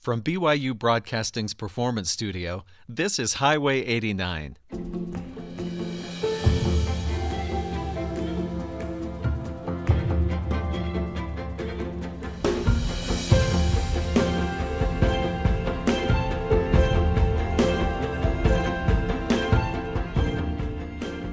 [0.00, 4.56] From BYU Broadcasting's Performance Studio, this is Highway 89.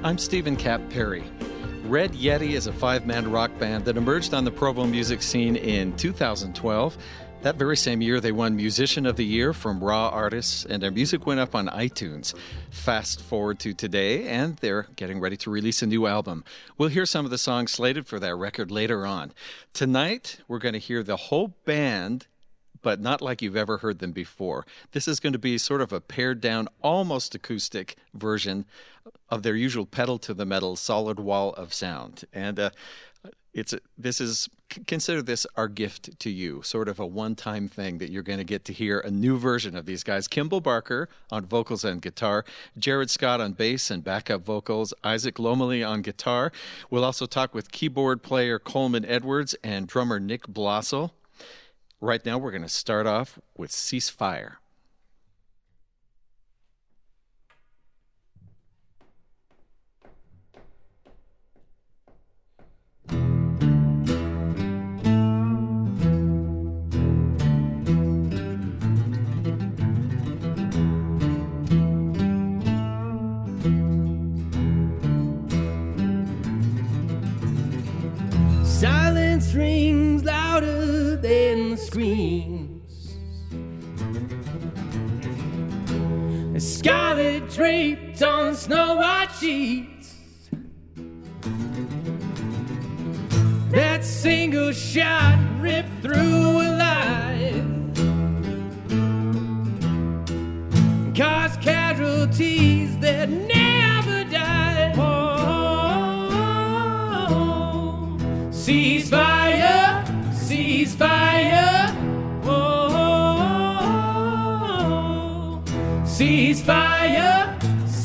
[0.04, 1.24] I'm Steven Kapp Perry.
[1.84, 5.56] Red Yeti is a five man rock band that emerged on the Provo music scene
[5.56, 6.98] in 2012
[7.42, 10.90] that very same year, they won Musician of the Year from Raw Artists, and their
[10.90, 12.34] music went up on iTunes.
[12.70, 16.44] Fast forward to today, and they're getting ready to release a new album.
[16.76, 19.32] We'll hear some of the songs slated for that record later on.
[19.72, 22.26] Tonight, we're going to hear the whole band
[22.80, 24.64] but not like you've ever heard them before.
[24.92, 28.66] This is going to be sort of a pared down, almost acoustic version
[29.28, 32.24] of their usual pedal to the metal solid wall of sound.
[32.32, 32.70] And uh,
[33.52, 34.48] it's this is
[34.86, 38.44] consider this our gift to you, sort of a one-time thing that you're going to
[38.44, 40.28] get to hear a new version of these guys.
[40.28, 42.44] Kimball Barker on vocals and guitar,
[42.76, 46.52] Jared Scott on bass and backup vocals, Isaac Lomeli on guitar.
[46.90, 51.12] We'll also talk with keyboard player Coleman Edwards and drummer Nick Blossel.
[52.00, 54.56] Right now, we're going to start off with Ceasefire.
[81.98, 83.16] Screams.
[86.58, 90.14] Scarlet draped on snow white sheets.
[93.70, 95.37] That single shot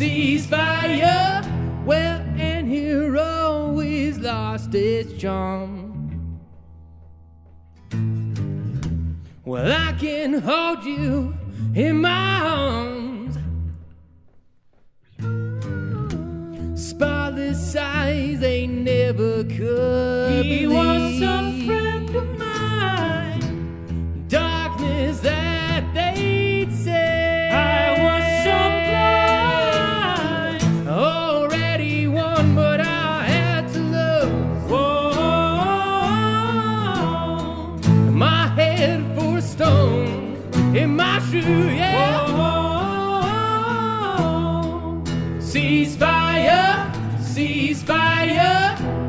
[0.03, 1.41] ceasefire.
[1.85, 6.41] Well, and here always lost its charm.
[9.45, 11.33] Well, I can hold you
[11.73, 12.32] in my
[45.53, 46.89] ceasefire,
[47.21, 49.02] ceasefire.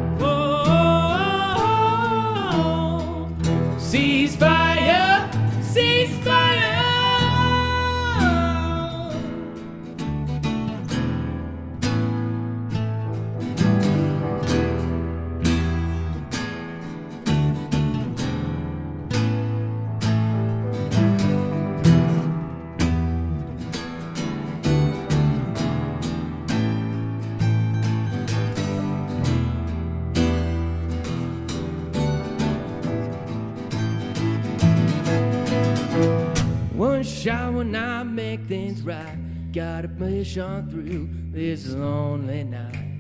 [39.99, 42.94] Push on through this lonely night.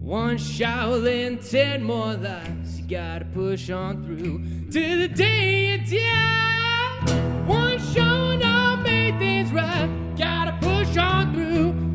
[0.00, 2.80] One shot, then ten more lives.
[2.80, 7.12] You gotta push on through to the day you die.
[7.46, 9.90] One shot when I make things right.
[10.16, 11.87] Gotta push on through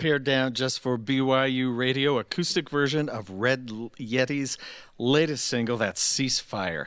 [0.00, 4.56] Pared down just for BYU Radio, acoustic version of Red Yeti's
[4.96, 6.86] latest single, that's Ceasefire.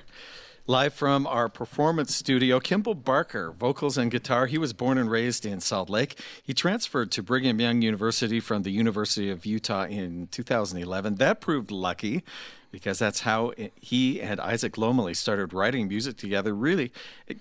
[0.65, 4.47] Live from our performance studio, Kimball Barker, vocals and guitar.
[4.47, 6.17] He was born and raised in Salt Lake.
[6.41, 11.15] He transferred to Brigham Young University from the University of Utah in 2011.
[11.15, 12.23] That proved lucky
[12.71, 16.55] because that's how he and Isaac Lomeli started writing music together.
[16.55, 16.91] Really,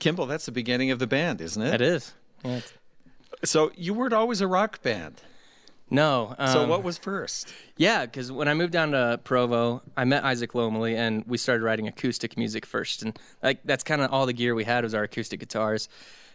[0.00, 1.74] Kimball, that's the beginning of the band, isn't it?
[1.74, 2.12] It is.
[2.44, 2.60] Yeah,
[3.42, 5.22] so you weren't always a rock band.
[5.92, 6.34] No.
[6.38, 7.52] Um, so what was first?
[7.76, 11.62] Yeah, because when I moved down to Provo, I met Isaac Lomeli, and we started
[11.62, 14.94] writing acoustic music first, and like that's kind of all the gear we had was
[14.94, 15.90] our acoustic guitars.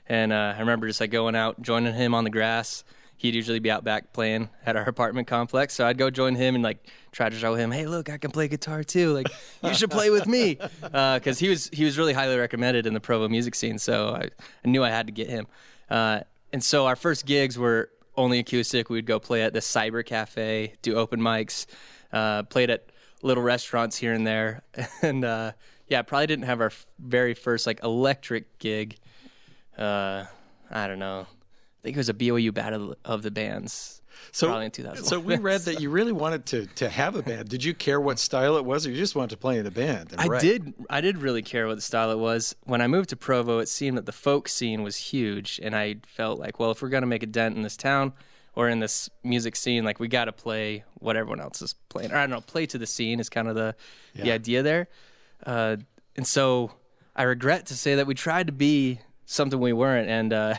[0.08, 2.84] And uh, I remember just like going out, joining him on the grass.
[3.18, 6.54] He'd usually be out back playing at our apartment complex, so I'd go join him
[6.54, 9.12] and like try to show him, "Hey, look, I can play guitar too.
[9.12, 9.28] Like,
[9.64, 12.94] you should play with me," because uh, he was he was really highly recommended in
[12.94, 13.80] the Provo music scene.
[13.80, 14.30] So I,
[14.64, 15.48] I knew I had to get him.
[15.90, 16.20] Uh,
[16.54, 18.90] and so our first gigs were only acoustic.
[18.90, 21.66] We'd go play at the Cyber Cafe, do open mics,
[22.12, 22.92] uh, played at
[23.22, 24.64] little restaurants here and there,
[25.02, 25.52] and uh,
[25.88, 28.98] yeah, probably didn't have our very first like electric gig.
[29.78, 30.26] Uh,
[30.70, 31.22] I don't know.
[31.22, 35.06] I think it was a BOU battle of the bands so, probably in 2000.
[35.06, 37.50] So we read that you really wanted to, to have a band.
[37.50, 39.72] Did you care what style it was, or you just wanted to play in a
[39.72, 40.14] band?
[40.18, 40.42] I write?
[40.42, 40.74] did.
[40.90, 42.56] I did really care what the style it was.
[42.64, 45.98] When I moved to Provo, it seemed that the folk scene was huge, and I
[46.08, 48.14] felt like, well, if we're gonna make a dent in this town
[48.56, 52.12] or in this music scene, like we got to play what everyone else is playing.
[52.12, 53.76] Or I don't know, play to the scene is kind of the
[54.14, 54.24] yeah.
[54.24, 54.88] the idea there.
[55.46, 55.78] Uh,
[56.16, 56.72] and so
[57.16, 60.34] I regret to say that we tried to be something we weren't, and.
[60.34, 60.56] Uh,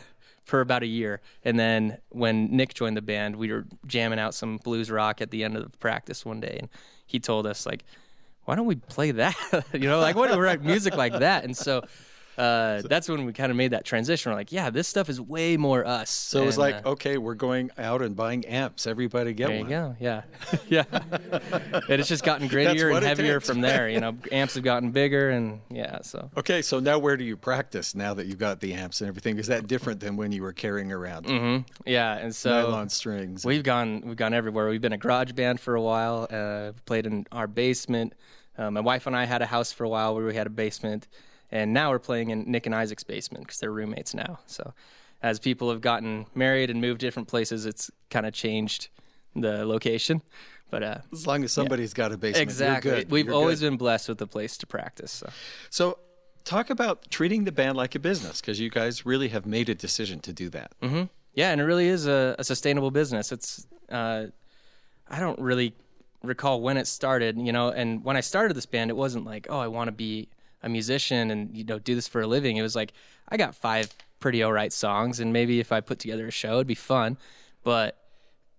[0.49, 1.21] for about a year.
[1.45, 5.31] And then when Nick joined the band, we were jamming out some blues rock at
[5.31, 6.71] the end of the practice one day, and
[7.07, 7.85] he told us like,
[8.45, 9.37] "Why don't we play that?
[9.75, 11.85] you know, like what we write music like that?" And so
[12.39, 14.31] uh, that's when we kind of made that transition.
[14.31, 16.09] We're like, yeah, this stuff is way more us.
[16.09, 18.87] So and, it was like, uh, okay, we're going out and buying amps.
[18.87, 19.69] Everybody get there one.
[19.69, 20.23] There you go.
[20.69, 21.81] Yeah, yeah.
[21.89, 23.89] and it's just gotten grittier and heavier from there.
[23.89, 26.01] You know, amps have gotten bigger, and yeah.
[26.03, 29.09] So okay, so now where do you practice now that you've got the amps and
[29.09, 29.39] everything?
[29.39, 31.27] Is that different than when you were carrying around?
[31.27, 31.63] Mm-hmm.
[31.87, 33.45] Yeah, and so nylon strings.
[33.45, 34.69] We've gone we've gone everywhere.
[34.69, 36.29] We've been a garage band for a while.
[36.31, 38.15] Uh, played in our basement.
[38.57, 40.51] Uh, my wife and I had a house for a while where we had a
[40.51, 41.07] basement
[41.51, 44.39] and now we're playing in Nick and Isaac's basement because they're roommates now.
[44.47, 44.73] So
[45.23, 48.89] as people have gotten married and moved different places, it's kind of changed
[49.35, 50.23] the location.
[50.71, 51.97] But uh, as long as somebody's yeah.
[51.97, 53.07] got a basement, exactly.
[53.09, 53.71] We've you're always good.
[53.71, 55.13] been blessed with a place to practice.
[55.13, 55.31] So.
[55.71, 55.99] so
[56.45, 59.75] talk about treating the band like a business because you guys really have made a
[59.75, 60.73] decision to do that.
[60.83, 61.05] Mm-hmm.
[61.35, 63.33] Yeah, and it really is a, a sustainable business.
[63.33, 64.27] It's uh,
[65.09, 65.75] I don't really
[66.23, 67.71] recall when it started, you know.
[67.71, 70.29] And when I started this band, it wasn't like, oh, I want to be
[70.63, 72.57] a musician and you know do this for a living.
[72.57, 72.93] It was like
[73.29, 76.67] I got five pretty alright songs, and maybe if I put together a show, it'd
[76.67, 77.17] be fun.
[77.65, 77.97] But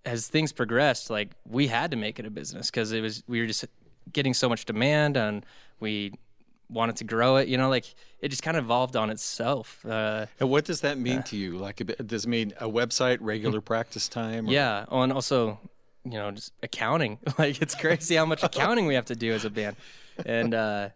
[0.05, 3.41] as things progressed, like we had to make it a business because it was we
[3.41, 3.65] were just
[4.11, 5.45] getting so much demand, and
[5.79, 6.13] we
[6.69, 7.47] wanted to grow it.
[7.47, 9.85] You know, like it just kind of evolved on itself.
[9.85, 11.57] Uh, and what does that mean uh, to you?
[11.57, 14.47] Like, does it mean a website, regular practice time?
[14.47, 14.51] Or?
[14.51, 15.59] Yeah, oh, and also
[16.05, 17.19] you know just accounting.
[17.37, 19.75] like it's crazy how much accounting we have to do as a band,
[20.25, 20.53] and.
[20.53, 20.89] uh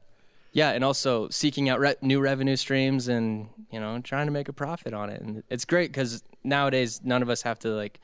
[0.53, 4.47] yeah, and also seeking out re- new revenue streams and you know trying to make
[4.47, 5.19] a profit on it.
[5.21, 7.99] And it's great because nowadays none of us have to like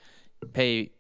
[0.54, 0.92] pay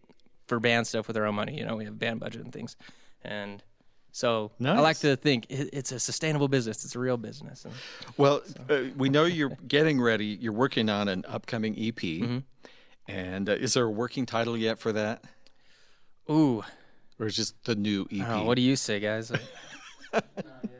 [0.48, 1.58] for band stuff with our own money.
[1.58, 2.76] You know, we have band budget and things,
[3.24, 3.64] and
[4.12, 4.78] so nice.
[4.78, 6.86] I like to think it's a sustainable business.
[6.86, 7.66] It's a real business.
[7.66, 7.74] And
[8.18, 8.76] well, so.
[8.76, 10.26] uh, we know you're getting ready.
[10.26, 12.40] You're working on an upcoming EP, mm-hmm.
[13.08, 15.24] and uh, is there a working title yet for that?
[16.30, 16.64] Ooh,
[17.20, 18.28] or is just the new EP?
[18.28, 19.32] Oh, what do you say, guys?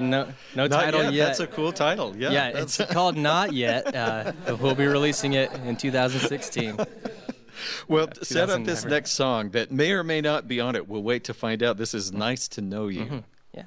[0.00, 1.12] No, no Not title yet.
[1.12, 1.26] yet.
[1.26, 2.16] That's a cool title.
[2.16, 2.48] Yeah, yeah.
[2.60, 3.94] It's called Not Yet.
[3.94, 6.78] Uh, we'll be releasing it in 2016.
[7.88, 10.88] Well, uh, set up this next song that may or may not be on it.
[10.88, 11.76] We'll wait to find out.
[11.76, 13.04] This is nice to know you.
[13.04, 13.18] Mm-hmm.
[13.54, 13.62] Yeah.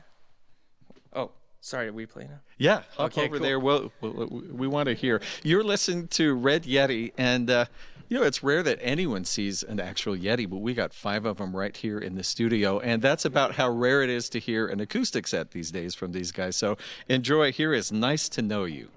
[1.14, 1.90] Oh, sorry.
[1.90, 2.40] Are we play now?
[2.58, 2.84] Yeah.
[2.96, 3.46] Hop okay, over cool.
[3.46, 3.60] there.
[3.60, 5.22] We'll, we'll, we want to hear.
[5.44, 7.66] You're listening to Red Yeti, and uh,
[8.12, 11.38] you know, it's rare that anyone sees an actual Yeti, but we got five of
[11.38, 12.78] them right here in the studio.
[12.78, 16.12] And that's about how rare it is to hear an acoustic set these days from
[16.12, 16.58] these guys.
[16.58, 16.78] So
[17.08, 17.54] enjoy.
[17.54, 18.90] Here is Nice to Know You.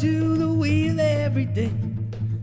[0.00, 1.70] To the wheel every day,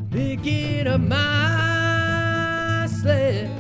[0.10, 3.51] picking up my sled.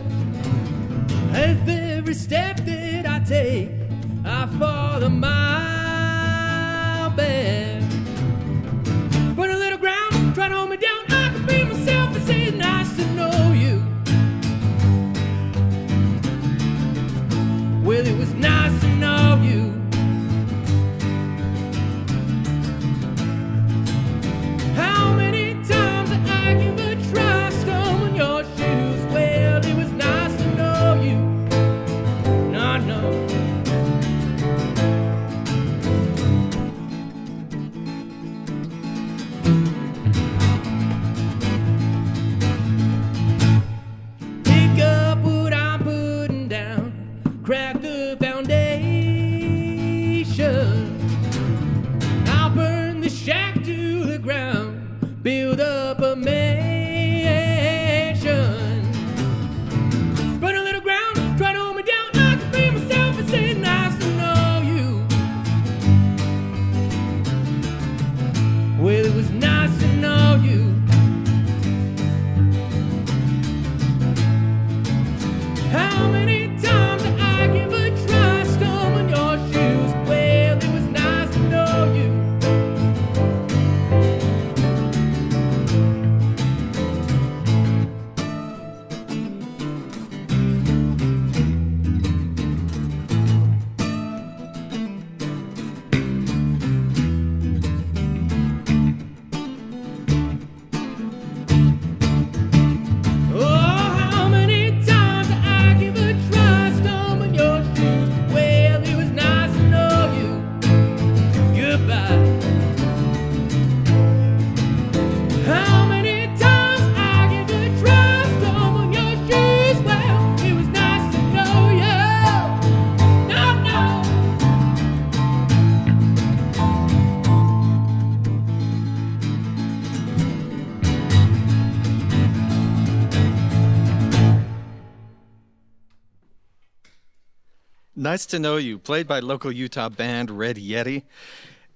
[138.12, 141.04] Nice to know you, played by local Utah band Red Yeti.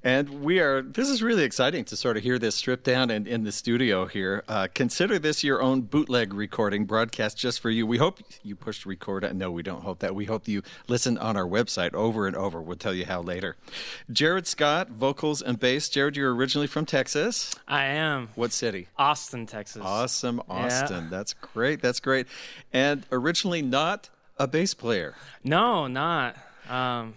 [0.03, 3.25] And we are, this is really exciting to sort of hear this stripped down in,
[3.25, 4.43] in the studio here.
[4.45, 7.87] Uh, consider this your own bootleg recording broadcast just for you.
[7.87, 9.33] We hope you pushed record.
[9.33, 10.13] No, we don't hope that.
[10.13, 12.61] We hope you listen on our website over and over.
[12.61, 13.55] We'll tell you how later.
[14.11, 15.87] Jared Scott, vocals and bass.
[15.87, 17.55] Jared, you're originally from Texas.
[17.65, 18.27] I am.
[18.35, 18.89] What city?
[18.97, 19.83] Austin, Texas.
[19.85, 21.09] Awesome, Austin.
[21.09, 21.81] That's great.
[21.81, 22.27] That's great.
[22.73, 25.15] And originally not a bass player.
[25.43, 26.35] No, not.
[26.69, 27.15] Um,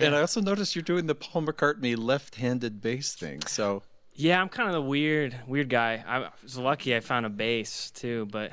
[0.00, 3.42] And I also noticed you're doing the Paul McCartney left-handed bass thing.
[3.46, 3.82] So
[4.14, 6.04] yeah, I'm kind of the weird, weird guy.
[6.06, 8.50] I was lucky I found a bass too, but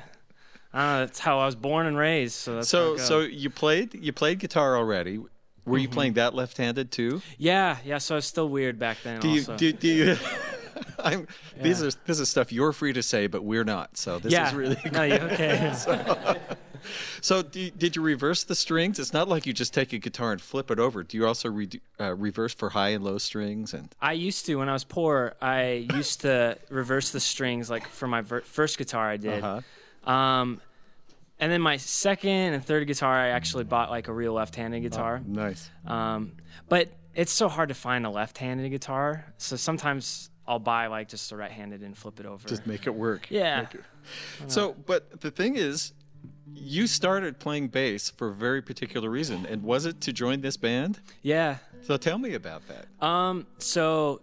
[0.72, 1.06] I don't know.
[1.06, 2.34] That's how I was born and raised.
[2.34, 5.18] So that's so so you played you played guitar already.
[5.18, 5.28] Were
[5.66, 5.78] Mm-hmm.
[5.78, 7.20] you playing that left-handed too?
[7.38, 7.98] yeah, yeah.
[7.98, 9.20] So I was still weird back then.
[9.20, 9.56] Do you also.
[9.56, 10.16] do, do you
[11.00, 11.26] I'm
[11.60, 13.96] these are this is stuff you're free to say but we're not.
[13.96, 14.48] So this yeah.
[14.48, 15.72] is really no, okay?
[15.76, 16.36] So
[17.22, 18.98] do did you reverse the strings?
[18.98, 21.02] It's not like you just take a guitar and flip it over.
[21.02, 21.68] Do you also re-
[22.00, 25.34] uh, reverse for high and low strings and I used to when I was poor.
[25.40, 29.42] I used to reverse the strings like for my ver- first guitar I did.
[29.42, 30.10] uh-huh.
[30.10, 30.60] Um,
[31.38, 35.20] and then my second and third guitar, I actually bought like a real left-handed guitar.
[35.26, 35.70] Nice.
[35.86, 36.32] Um,
[36.68, 39.26] but it's so hard to find a left-handed guitar.
[39.36, 42.46] So sometimes I'll buy like just a right-handed and flip it over.
[42.48, 43.26] Just make it work.
[43.30, 43.62] yeah.
[43.62, 43.84] Make it-
[44.46, 45.92] So, but the thing is,
[46.54, 50.56] you started playing bass for a very particular reason, and was it to join this
[50.56, 51.00] band?
[51.22, 51.56] Yeah.
[51.82, 53.04] So tell me about that.
[53.04, 54.20] Um, so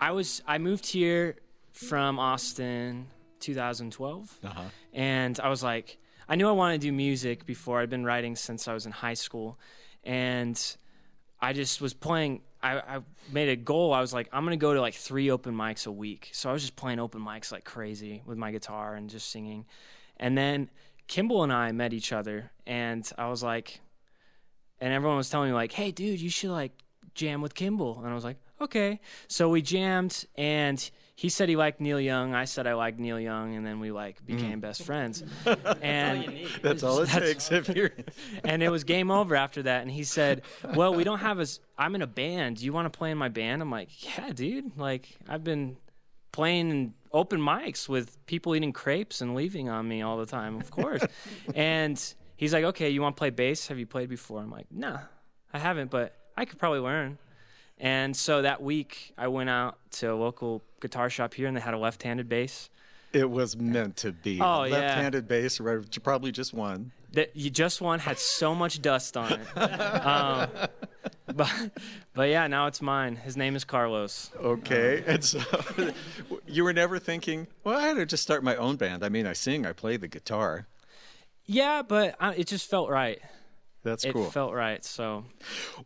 [0.00, 1.36] I was I moved here
[1.72, 3.06] from Austin
[3.40, 4.38] 2012.
[4.44, 4.62] Uh-huh.
[4.92, 7.80] and I was like, I knew I wanted to do music before.
[7.80, 9.58] I'd been writing since I was in high school,
[10.02, 10.60] and
[11.40, 12.42] I just was playing.
[12.62, 13.00] I, I
[13.30, 13.92] made a goal.
[13.92, 16.30] I was like, I'm gonna go to like three open mics a week.
[16.32, 19.66] So I was just playing open mics like crazy with my guitar and just singing.
[20.16, 20.70] And then
[21.06, 23.80] Kimball and I met each other, and I was like,
[24.80, 26.72] and everyone was telling me like, Hey, dude, you should like
[27.14, 28.00] jam with Kimball.
[28.00, 29.00] And I was like, Okay.
[29.28, 32.34] So we jammed, and he said he liked Neil Young.
[32.34, 34.26] I said I liked Neil Young, and then we like mm.
[34.26, 35.22] became best friends.
[35.82, 37.52] And That's all it That's- takes.
[37.52, 37.90] If you're,
[38.44, 39.82] and it was game over after that.
[39.82, 40.42] And he said,
[40.74, 42.58] "Well, we don't have as I'm in a band.
[42.58, 44.76] Do you want to play in my band?" I'm like, "Yeah, dude.
[44.78, 45.76] Like I've been
[46.32, 50.60] playing in open mics with people eating crepes and leaving on me all the time,
[50.60, 51.02] of course."
[51.54, 53.68] and he's like, "Okay, you want to play bass?
[53.68, 54.98] Have you played before?" I'm like, "Nah,
[55.52, 57.18] I haven't, but I could probably learn."
[57.78, 61.60] And so that week, I went out to a local guitar shop here, and they
[61.60, 62.70] had a left-handed bass.
[63.14, 64.40] It was meant to be.
[64.40, 64.72] Oh, yeah.
[64.72, 66.92] Left-handed bass, right, probably just one.
[67.12, 69.40] that you just one had so much dust on it.
[70.04, 70.50] Um,
[71.36, 71.50] but
[72.12, 73.16] but yeah, now it's mine.
[73.16, 74.30] His name is Carlos.
[74.36, 75.40] Okay, and so
[76.46, 79.02] you were never thinking, well, I had to just start my own band.
[79.04, 80.66] I mean, I sing, I play the guitar.
[81.46, 83.20] Yeah, but I, it just felt right.
[83.82, 84.26] That's It cool.
[84.26, 84.84] It felt right.
[84.84, 85.24] So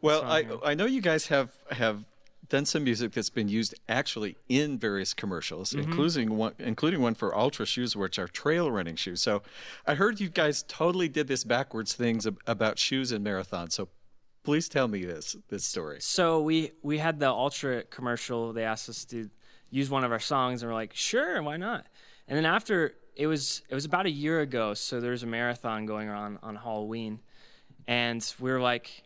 [0.02, 0.58] Well, I here.
[0.64, 2.04] I know you guys have have
[2.48, 5.90] done some music that's been used actually in various commercials, Mm-hmm.
[5.90, 9.20] including one including one for Altra shoes, which are trail running shoes.
[9.22, 9.42] So
[9.86, 13.72] I heard you guys totally did this backwards things ab- about shoes and marathons.
[13.72, 13.88] So
[14.44, 15.98] please tell me this this story.
[16.00, 18.52] so we we had the Altra commercial.
[18.52, 19.28] They asked us to
[19.70, 21.84] use one of our songs, and we're like, sure, why not?
[22.26, 24.72] And then after it was it was about a year ago.
[24.74, 27.20] So there was a marathon going on on Halloween,
[27.86, 29.02] and we were like,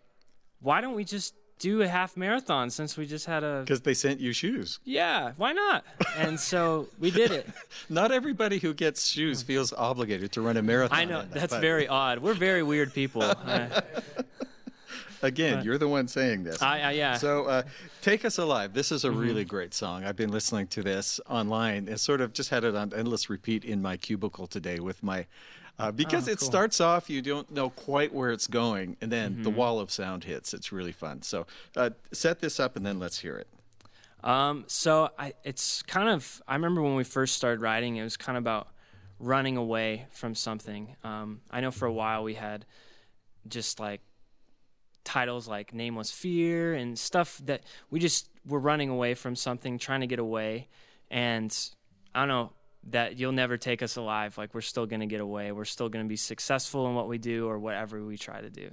[0.60, 3.94] why don't we just do a half marathon since we just had a Because they
[3.94, 4.80] sent you shoes.
[4.84, 5.84] yeah, why not?
[6.16, 7.48] And so we did it.
[7.88, 10.98] Not everybody who gets shoes feels obligated to run a marathon.
[10.98, 12.18] I know that, that's but very odd.
[12.18, 13.22] We're very weird people.
[15.22, 16.60] Again, you're the one saying this.
[16.60, 17.16] I, I yeah.
[17.16, 17.62] So, uh,
[18.00, 18.74] Take Us Alive.
[18.74, 20.02] This is a really great song.
[20.04, 23.64] I've been listening to this online and sort of just had it on endless repeat
[23.64, 25.26] in my cubicle today with my.
[25.82, 29.50] Uh, because it starts off, you don't know quite where it's going, and then the
[29.50, 30.54] wall of sound hits.
[30.54, 31.22] It's really fun.
[31.22, 31.44] So,
[31.76, 33.48] uh, set this up and then let's hear it.
[34.22, 36.40] Um, so I, it's kind of.
[36.46, 38.68] I remember when we first started writing, it was kind of about
[39.18, 40.94] running away from something.
[41.02, 42.64] Um, I know for a while we had
[43.48, 44.02] just like
[45.02, 50.02] titles like "Nameless Fear" and stuff that we just were running away from something, trying
[50.02, 50.68] to get away.
[51.10, 51.52] And
[52.14, 52.52] I don't know
[52.90, 54.36] that you'll never take us alive.
[54.36, 55.52] Like we're still gonna get away.
[55.52, 58.70] We're still gonna be successful in what we do or whatever we try to do.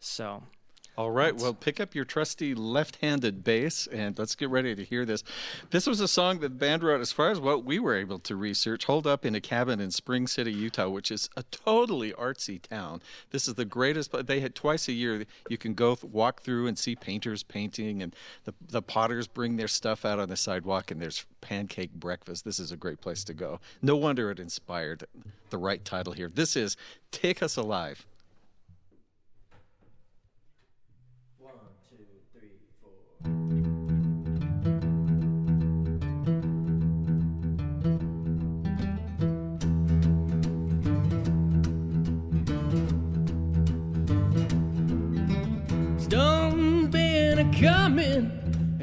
[0.00, 0.42] So
[0.94, 1.34] All right.
[1.34, 5.24] Well, pick up your trusty left-handed bass and let's get ready to hear this.
[5.70, 8.18] This was a song that the band wrote, as far as what we were able
[8.18, 12.12] to research, holed up in a cabin in Spring City, Utah, which is a totally
[12.12, 13.00] artsy town.
[13.30, 14.12] This is the greatest.
[14.26, 15.24] They had twice a year.
[15.48, 19.68] You can go walk through and see painters painting, and the the potters bring their
[19.68, 22.44] stuff out on the sidewalk, and there's pancake breakfast.
[22.44, 23.60] This is a great place to go.
[23.80, 25.04] No wonder it inspired
[25.48, 26.28] the right title here.
[26.28, 26.76] This is
[27.10, 28.06] "Take Us Alive."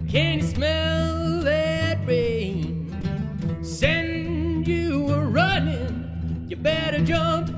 [0.10, 2.92] Can you smell that rain?
[3.62, 6.46] Send you a running.
[6.48, 7.49] You better jump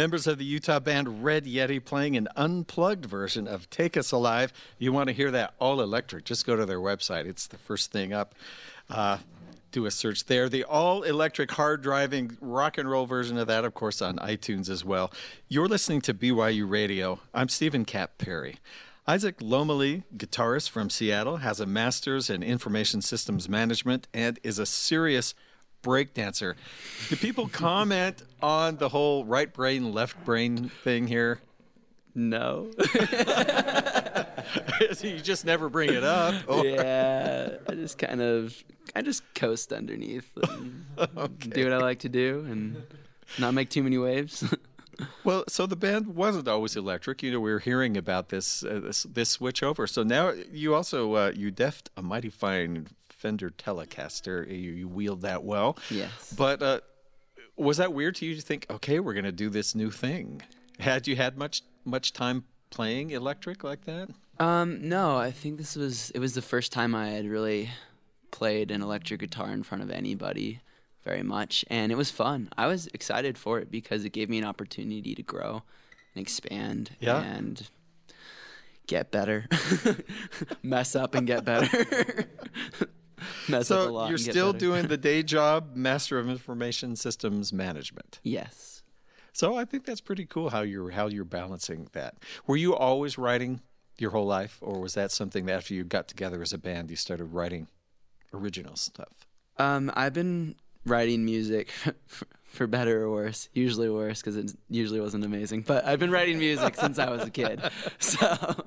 [0.00, 4.50] Members of the Utah band Red Yeti playing an unplugged version of Take Us Alive.
[4.78, 7.26] You want to hear that all electric, just go to their website.
[7.26, 8.34] It's the first thing up.
[8.88, 9.18] Uh,
[9.72, 10.48] do a search there.
[10.48, 14.70] The all electric, hard driving rock and roll version of that, of course, on iTunes
[14.70, 15.12] as well.
[15.48, 17.20] You're listening to BYU Radio.
[17.34, 18.56] I'm Steven Kapp Perry.
[19.06, 24.64] Isaac Lomeli, guitarist from Seattle, has a master's in information systems management and is a
[24.64, 25.34] serious
[25.82, 26.54] breakdancer.
[27.08, 31.40] Do people comment on the whole right brain, left brain thing here?
[32.14, 32.70] No.
[35.02, 36.34] you just never bring it up.
[36.48, 38.62] or- yeah, I just kind of,
[38.94, 40.84] I just coast underneath and
[41.38, 42.82] do what I like to do and
[43.38, 44.44] not make too many waves.
[45.24, 47.22] Well, so the band wasn't always electric.
[47.22, 49.86] You know, we were hearing about this uh, this, this switch over.
[49.86, 52.88] So now you also uh, you deft a mighty fine
[53.20, 54.46] Fender Telecaster.
[54.48, 55.76] You, you wield that well.
[55.90, 56.32] Yes.
[56.36, 56.80] But uh,
[57.56, 60.40] was that weird to you to think, okay, we're going to do this new thing?
[60.78, 64.08] Had you had much much time playing electric like that?
[64.38, 67.68] Um, no, I think this was it was the first time I had really
[68.30, 70.60] played an electric guitar in front of anybody
[71.04, 72.48] very much and it was fun.
[72.56, 75.62] I was excited for it because it gave me an opportunity to grow
[76.14, 77.20] and expand Yeah.
[77.20, 77.68] and
[78.86, 79.46] get better.
[80.62, 82.26] Mess up and get better.
[83.48, 84.58] Mess up a So lot you're still better.
[84.66, 88.20] doing the day job, Master of Information Systems Management.
[88.22, 88.82] Yes.
[89.32, 92.16] So I think that's pretty cool how you're how you're balancing that.
[92.46, 93.60] Were you always writing
[93.98, 96.90] your whole life, or was that something that after you got together as a band
[96.90, 97.68] you started writing
[98.34, 99.26] original stuff?
[99.58, 100.56] Um, I've been
[100.86, 101.70] writing music
[102.50, 103.48] for better or worse.
[103.54, 105.62] Usually worse because it usually wasn't amazing.
[105.62, 107.62] But I've been writing music since I was a kid.
[108.00, 108.64] So,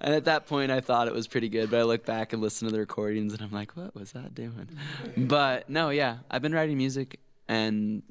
[0.00, 1.70] and at that point, I thought it was pretty good.
[1.70, 4.34] But I look back and listen to the recordings, and I'm like, what was that
[4.34, 4.68] doing?
[5.16, 8.02] But no, yeah, I've been writing music and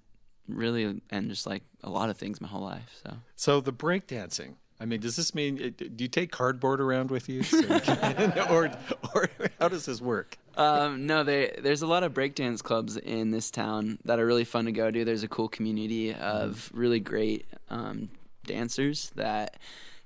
[0.47, 2.99] really and just like a lot of things my whole life.
[3.03, 4.55] So So the breakdancing.
[4.82, 8.39] I mean, does this mean do you take cardboard around with you, so you can,
[8.49, 8.71] or
[9.13, 9.29] or
[9.60, 10.38] how does this work?
[10.60, 14.43] Um, no, they, there's a lot of breakdance clubs in this town that are really
[14.43, 15.06] fun to go to.
[15.06, 18.10] There's a cool community of really great um,
[18.45, 19.58] dancers that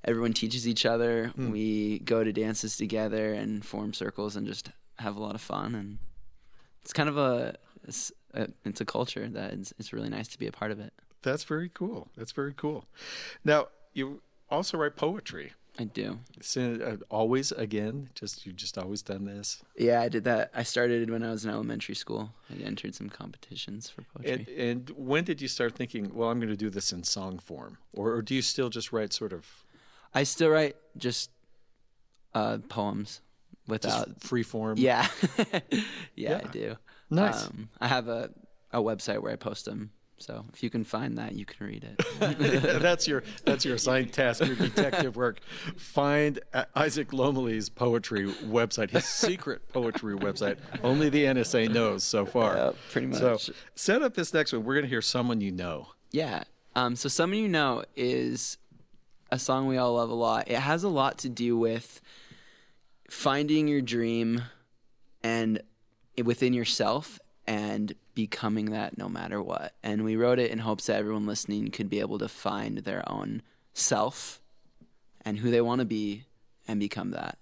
[0.06, 1.32] everyone teaches each other.
[1.36, 5.74] We go to dances together and form circles and just have a lot of fun.
[5.74, 5.98] And
[6.84, 7.56] it's kind of a
[7.88, 10.80] it's a, it's a culture that it's, it's really nice to be a part of
[10.80, 10.94] it.
[11.24, 12.10] That's very cool.
[12.16, 12.86] That's very cool.
[13.44, 15.54] Now you also write poetry.
[15.80, 16.20] I do.
[16.42, 19.64] So, uh, always again, just you've just always done this.
[19.76, 20.52] Yeah, I did that.
[20.54, 22.32] I started when I was in elementary school.
[22.52, 24.46] I entered some competitions for poetry.
[24.56, 27.40] And, and when did you start thinking, well, I'm going to do this in song
[27.40, 29.64] form, or, or do you still just write sort of
[30.14, 31.32] I still write just
[32.36, 33.22] uh, poems
[33.68, 34.22] just without.
[34.22, 34.78] free form?
[34.78, 35.08] yeah.
[35.38, 35.60] yeah,
[36.16, 36.42] Yeah.
[36.44, 36.76] I do.
[37.10, 37.46] Nice.
[37.46, 38.30] Um, I have a,
[38.72, 39.92] a website where I post them.
[40.24, 42.80] So if you can find that, you can read it.
[42.82, 45.42] that's your that's your assigned task, your detective work.
[45.76, 50.58] Find uh, Isaac Lomeli's poetry website, his secret poetry website.
[50.82, 52.56] Only the NSA knows so far.
[52.56, 53.38] Yeah, pretty So
[53.76, 54.64] set up this next one.
[54.64, 55.88] We're going to hear someone you know.
[56.12, 56.44] Yeah.
[56.76, 58.58] Um, so Someone You Know is
[59.32, 60.50] a song we all love a lot.
[60.50, 62.02] It has a lot to do with
[63.10, 64.44] finding your dream
[65.24, 65.62] and
[66.24, 69.74] within yourself and becoming that no matter what.
[69.84, 73.04] And we wrote it in hopes that everyone listening could be able to find their
[73.10, 73.42] own
[73.74, 74.42] self
[75.26, 76.26] and who they want to be
[76.68, 77.38] and become that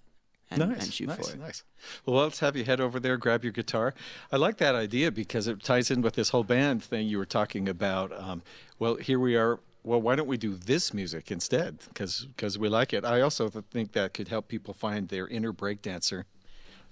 [0.60, 1.40] and, nice, and shoot nice, for it.
[1.40, 1.64] nice.
[2.04, 3.94] Well, let's have you head over there, grab your guitar.
[4.30, 7.26] I like that idea because it ties in with this whole band thing you were
[7.26, 8.12] talking about.
[8.18, 8.42] Um,
[8.78, 9.60] well, here we are.
[9.84, 11.78] Well, why don't we do this music instead?
[11.88, 13.04] Because we like it.
[13.04, 16.24] I also think that could help people find their inner breakdancer,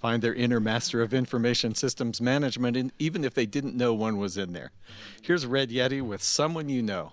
[0.01, 4.17] find their inner master of information systems management, and even if they didn't know one
[4.17, 4.73] was in there.
[5.23, 7.13] Here's Red Yeti with Someone You Know.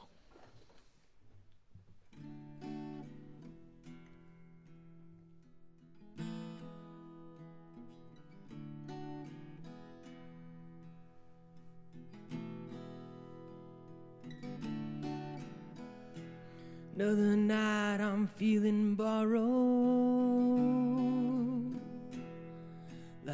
[17.00, 19.46] Another night I'm feeling borrowed,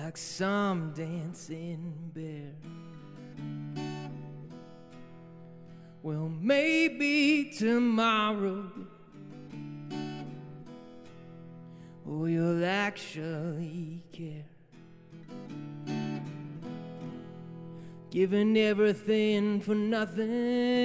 [0.04, 2.52] like some dancing bear.
[6.02, 8.70] Well, maybe tomorrow,
[12.06, 14.44] oh, you'll actually care.
[18.12, 20.84] Giving everything for nothing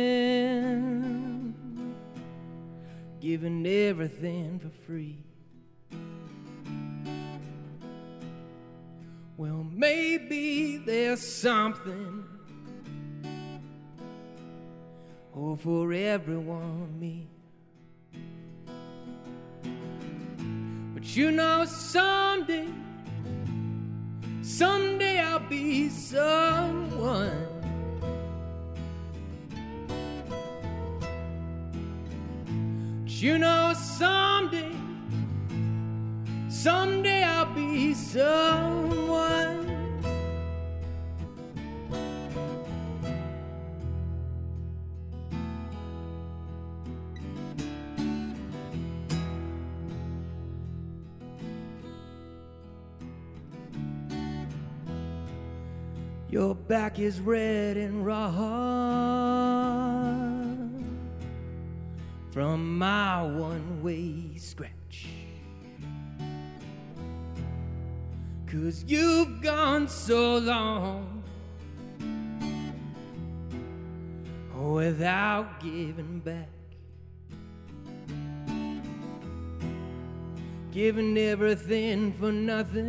[3.20, 5.18] giving everything for free.
[9.38, 12.24] Well, maybe there's something
[15.32, 17.28] oh, for everyone, me.
[20.92, 22.66] But you know, someday,
[24.42, 27.46] someday I'll be someone.
[33.04, 34.72] But You know, someday,
[36.48, 39.66] someday I'll be someone
[56.30, 58.30] Your back is red and raw
[62.30, 64.77] from my one way scratch.
[68.50, 71.22] Cause you've gone so long
[74.56, 76.48] without giving back.
[80.72, 82.84] Giving everything for nothing.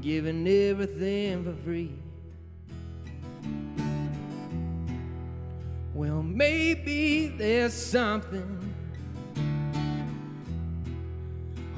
[0.00, 1.92] Giving everything for free.
[5.94, 8.65] Well, maybe there's something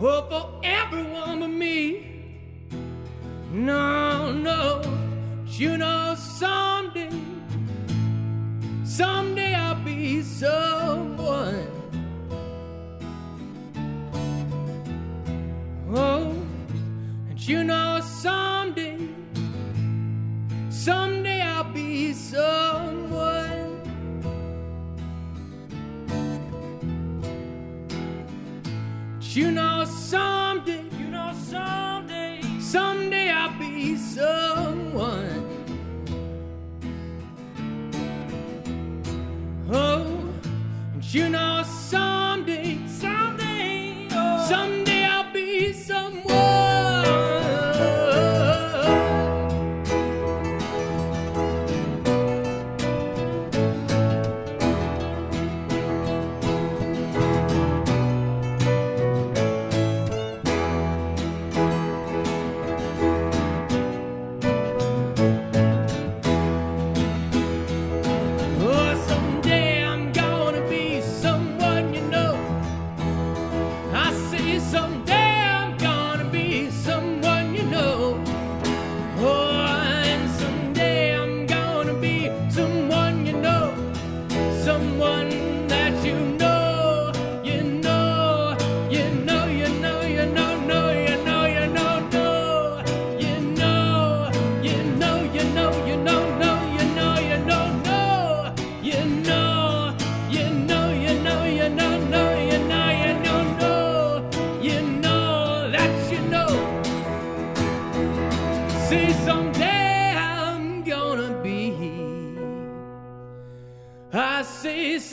[0.01, 2.05] oh, for everyone but me.
[3.51, 4.81] No, no,
[5.45, 7.11] but you know, someday,
[8.85, 9.28] someday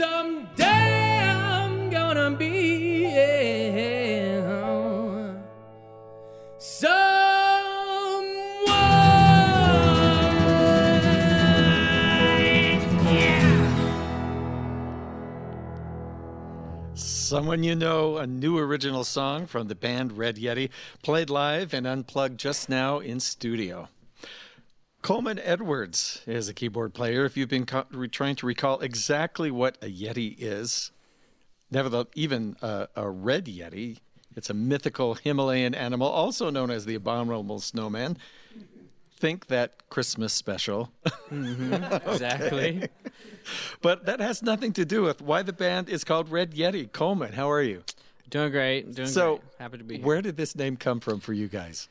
[0.05, 4.41] someday I'm gonna be yeah,
[16.93, 17.63] someone.
[17.63, 20.69] You Know, a new original song from the band Red Yeti,
[21.03, 23.89] played live and unplugged just now in studio.
[25.05, 27.25] Coleman Edwards is a keyboard player.
[27.25, 30.89] If you've been co- re- trying to recall exactly what a Yeti is,
[31.69, 33.99] nevertheless, even a, a red Yeti,
[34.35, 38.17] it's a mythical Himalayan animal, also known as the abominable snowman.
[39.15, 40.91] Think that Christmas special.
[41.31, 42.09] Mm-hmm.
[42.09, 42.89] Exactly.
[43.83, 46.91] But that has nothing to do with why the band is called Red Yeti.
[46.91, 47.83] Coleman, how are you?
[48.31, 48.95] Doing great.
[48.95, 49.41] Doing So, great.
[49.59, 50.05] Happy to be here.
[50.05, 51.87] Where did this name come from for you guys?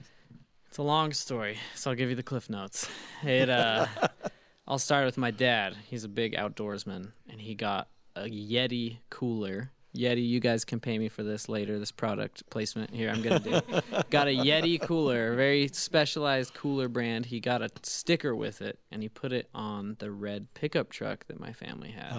[0.75, 2.89] It's a long story, so I'll give you the cliff notes.
[3.23, 3.87] It uh
[4.67, 5.77] I'll start with my dad.
[5.87, 9.71] He's a big outdoorsman and he got a Yeti cooler.
[9.97, 13.39] Yeti, you guys can pay me for this later, this product placement here I'm gonna
[13.39, 13.61] do.
[14.11, 17.27] got a Yeti cooler, a very specialized cooler brand.
[17.27, 21.25] He got a sticker with it and he put it on the red pickup truck
[21.29, 22.11] that my family had.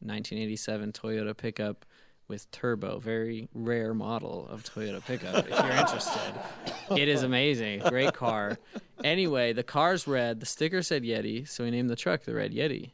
[0.00, 1.86] 1987 Toyota pickup
[2.28, 5.46] with turbo, very rare model of Toyota pickup.
[5.46, 6.34] if you're interested,
[6.96, 8.58] it is amazing, great car.
[9.02, 10.40] Anyway, the car's red.
[10.40, 12.92] The sticker said Yeti, so we named the truck the Red Yeti,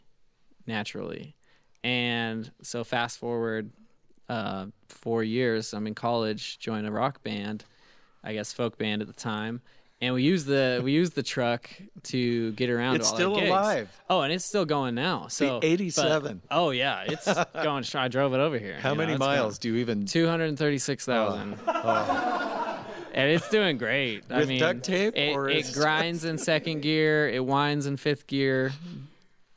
[0.67, 1.37] naturally.
[1.85, 3.71] And so fast forward
[4.29, 7.65] uh, four years, I'm in college, join a rock band,
[8.23, 9.61] I guess folk band at the time.
[10.03, 11.69] And we use the we use the truck
[12.05, 12.97] to get around.
[12.97, 13.91] It's still alive.
[14.09, 15.27] Oh, and it's still going now.
[15.29, 16.41] So but- 87.
[16.51, 17.27] oh yeah, it's
[17.63, 17.85] going.
[17.95, 18.79] I drove it over here.
[18.81, 21.59] How you many it's miles do you even Two hundred thirty-six thousand.
[21.67, 22.77] oh, oh.
[23.13, 24.23] And it's doing great.
[24.31, 28.29] I mean, duct tape, it, or it grinds in second gear, it winds in fifth
[28.29, 28.73] gear,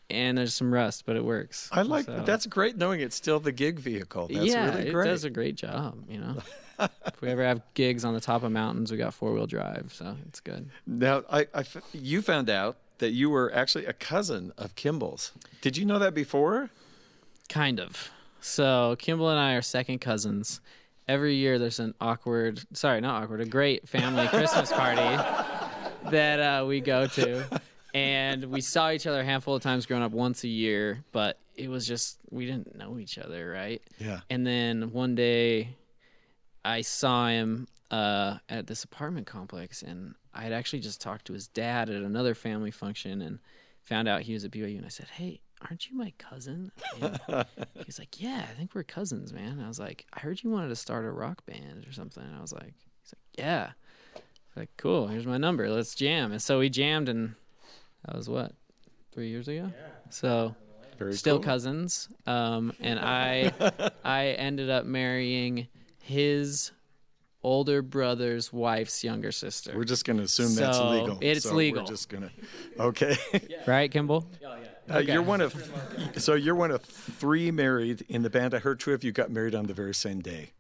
[0.10, 1.70] and there's some rust, but it works.
[1.72, 4.28] I like So- that's great knowing it's still the gig vehicle.
[4.28, 6.04] That's yeah, really it does a great job.
[6.10, 6.38] You know,
[6.80, 9.92] if we ever have gigs on the top of mountains, we got four wheel drive,
[9.94, 10.70] so it's good.
[10.86, 15.32] Now, I, I you found out that you were actually a cousin of Kimball's.
[15.62, 16.70] Did you know that before?
[17.50, 18.12] Kind of.
[18.40, 20.62] So Kimball and I are second cousins.
[21.08, 25.02] Every year there's an awkward, sorry, not awkward, a great family Christmas party
[26.12, 27.62] that uh, we go to,
[27.94, 31.04] and we saw each other a handful of times growing up, once a year.
[31.12, 33.82] But it was just we didn't know each other, right?
[34.00, 34.22] Yeah.
[34.30, 35.76] And then one day,
[36.66, 41.34] I saw him uh, at this apartment complex, and I had actually just talked to
[41.34, 43.40] his dad at another family function, and
[43.84, 44.78] found out he was at BYU.
[44.78, 46.72] And I said, "Hey, aren't you my cousin?"
[47.02, 47.20] And
[47.76, 50.50] he was like, "Yeah, I think we're cousins, man." I was like, "I heard you
[50.50, 53.72] wanted to start a rock band or something." And I was like, "He's like, yeah."
[54.56, 55.08] Like, cool.
[55.08, 55.68] Here's my number.
[55.70, 56.32] Let's jam.
[56.32, 57.34] And so we jammed, and
[58.06, 58.54] that was what
[59.12, 59.72] three years ago.
[60.10, 60.56] So
[61.00, 61.44] Very still cool.
[61.44, 62.08] cousins.
[62.28, 63.52] Um, and I
[64.04, 65.68] I ended up marrying
[66.04, 66.72] his
[67.44, 69.74] older brother's wife's younger sister.
[69.76, 71.18] We're just going to assume that's So, legal.
[71.22, 71.84] it's So legal.
[71.84, 72.82] We're just going to.
[72.84, 73.18] Okay.
[73.68, 74.28] right, Kimball?
[74.94, 75.54] Uh, you're one of.
[76.18, 78.54] So you're one of three married in the band.
[78.54, 80.52] I heard two of you got married on the very same day.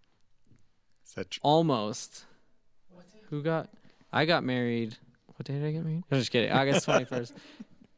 [1.05, 1.41] Is that true?
[1.43, 2.23] Almost.
[3.29, 3.69] Who got?
[4.13, 4.95] I got married.
[5.35, 6.03] What day did I get married?
[6.11, 6.51] I'm just kidding.
[6.51, 7.33] August 21st.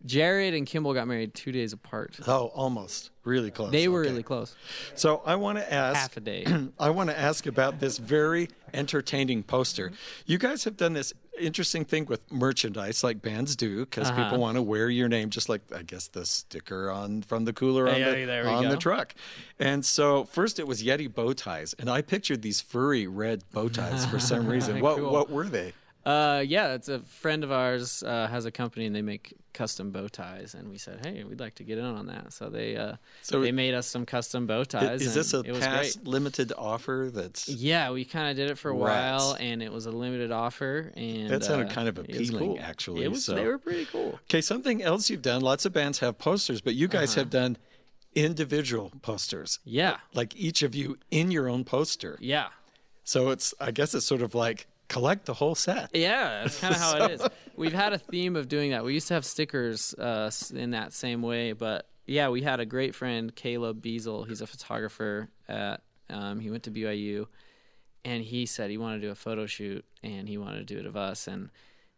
[0.05, 2.17] Jared and Kimball got married two days apart.
[2.27, 3.09] Oh, almost.
[3.23, 3.71] Really close.
[3.71, 4.09] They were Okay.
[4.11, 4.55] really close.
[4.93, 5.97] So I want to ask.
[5.97, 6.45] Half a day.
[6.79, 9.91] I want to ask about this very entertaining poster.
[10.27, 14.23] You guys have done this interesting thing with merchandise, like bands do, because Uh-huh.
[14.25, 17.53] people want to wear your name, just like I guess the sticker on from the
[17.53, 19.15] cooler on, Yeah, the, there we on the truck.
[19.59, 23.69] And so first it was Yeti bow ties, and I pictured these furry red bow
[23.69, 24.81] ties for some reason.
[24.81, 25.11] What Cool.
[25.11, 25.73] what were they?
[26.05, 29.89] Uh, yeah, it's a friend of ours uh, has a company and they make custom
[29.89, 32.31] bow ties, and we said, hey, we'd like to get in on that.
[32.31, 35.01] So they uh, So they made us some custom bow ties.
[35.01, 36.07] Is this a it was past great.
[36.07, 37.09] limited offer?
[37.11, 39.23] That's Yeah, we kind of did it for a Rats.
[39.23, 40.91] while, and it was a limited offer.
[40.95, 42.59] And That sounded uh, kind of appealing, cool.
[42.61, 44.19] actually, It was, so- They were pretty cool.
[44.29, 45.41] Okay, something else you've done.
[45.41, 46.99] Lots of bands have posters, but you Uh-huh.
[46.99, 47.57] guys have done
[48.13, 49.59] individual posters.
[49.65, 52.17] Yeah, Like each of you in your own poster.
[52.21, 52.49] yeah,
[53.03, 55.89] So it's I guess it's sort of like collect the whole set.
[55.93, 56.43] yeah.
[56.43, 57.27] That's kind of how it is.
[57.55, 58.83] We've had a theme of doing that.
[58.83, 62.65] We used to have stickers uh, in that same way, but yeah, we had a
[62.65, 64.27] great friend, Caleb Beazle.
[64.27, 65.81] He's a photographer at.
[66.07, 67.25] Um, he went to BYU,
[68.03, 70.79] and he said he wanted to do a photo shoot, and he wanted to do
[70.79, 71.49] it of us, and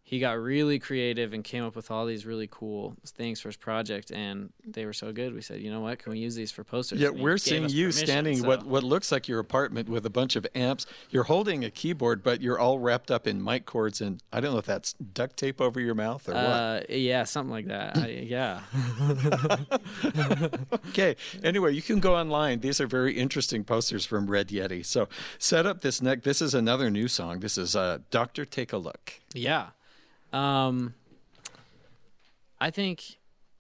[0.10, 3.58] he got really creative and came up with all these really cool things for his
[3.58, 5.34] project, and they were so good.
[5.34, 7.02] We said, you know what, can we use these for posters?
[7.02, 10.38] Yeah, we're seeing you standing so- what what looks like your apartment with a bunch
[10.38, 10.86] of amps.
[11.10, 14.54] You're holding a keyboard, but you're all wrapped up in mic cords and I don't
[14.54, 17.98] know if that's duct tape over your mouth or Uh, yeah, something like that.
[17.98, 18.62] I, yeah.
[20.90, 21.16] Okay.
[21.44, 22.62] Anyway, you can go online.
[22.62, 24.86] These are very interesting posters from Red Yeti.
[24.86, 26.24] So set up this neck.
[26.24, 27.40] This is another new song.
[27.42, 29.20] This is uh, Doctor Take a Look.
[29.34, 29.68] Yeah.
[30.34, 30.94] Um,
[32.60, 33.18] I think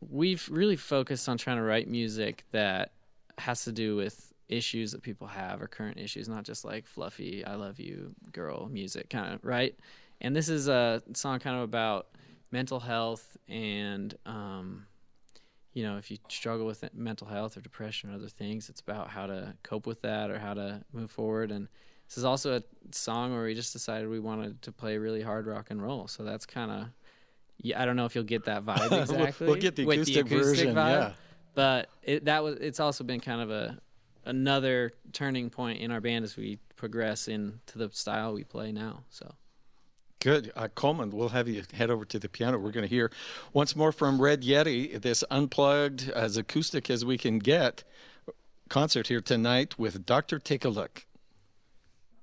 [0.10, 2.91] we've really focused on trying to write music that
[3.38, 7.43] has to do with issues that people have or current issues, not just like fluffy
[7.45, 9.77] "I love you" girl music, kind of right.
[10.21, 12.08] And this is a song kind of about
[12.51, 14.88] mental health and, um,
[15.73, 19.10] you know, if you struggle with mental health or depression or other things, it's about
[19.10, 21.51] how to cope with that or how to move forward.
[21.51, 21.67] And
[22.08, 25.46] this is also a song where we just decided we wanted to play really hard
[25.48, 26.08] rock and roll.
[26.08, 26.88] So that's kind of,
[27.58, 29.48] yeah, I don't know if you'll get that vibe We'll- exactly.
[29.48, 31.12] we'll get the with acoustic version, yeah.
[31.54, 33.78] But it, that was, it's also been kind of a,
[34.26, 39.03] another turning point in our band as we progress into the style we play now.
[39.10, 39.34] So.
[40.20, 40.51] Good.
[40.55, 42.58] Uh, Coleman, we'll have you head over to the piano.
[42.58, 43.12] We're going to hear
[43.53, 47.84] once more from Red Yeti, this unplugged, as acoustic as we can get
[48.70, 51.05] concert here tonight with Doctor Take a Look.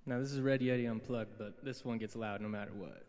[0.07, 3.02] Now this is Red Yeti unplugged, but this one gets loud no matter what.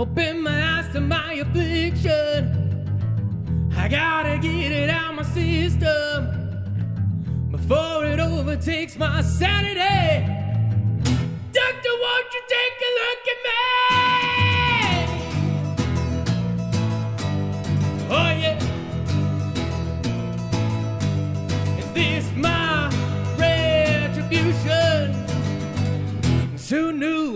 [0.00, 2.48] Open my eyes to my affliction.
[3.76, 6.24] I gotta get it out my system
[7.50, 10.24] before it overtakes my sanity.
[11.52, 14.09] Doctor, won't you take a look at me?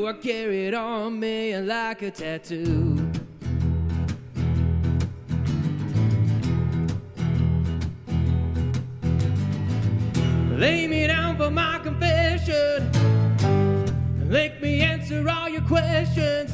[0.07, 3.11] I carried on me like a tattoo?
[10.51, 12.91] Lay me down for my confession.
[14.29, 16.51] Let me answer all your questions.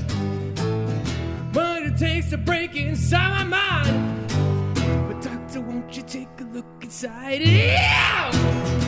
[1.52, 4.28] What it takes to break inside my mind.
[5.08, 7.40] But, doctor, won't you take a look inside?
[7.40, 8.79] Yeah!